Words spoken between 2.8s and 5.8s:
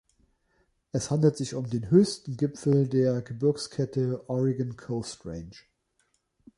der Gebirgskette Oregon Coast Range.